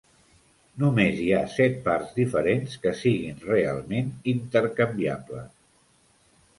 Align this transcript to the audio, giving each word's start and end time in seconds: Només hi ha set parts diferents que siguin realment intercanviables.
Només 0.83 1.19
hi 1.23 1.27
ha 1.35 1.41
set 1.57 1.77
parts 1.83 2.17
diferents 2.17 2.79
que 2.87 2.95
siguin 3.05 3.39
realment 3.53 4.13
intercanviables. 4.35 5.57